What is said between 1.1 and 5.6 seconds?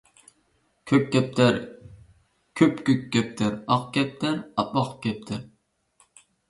كەپتەر– كۆپكۆك كەپتەر، ئاق كەپتەر- ئاپئاق كەپتەر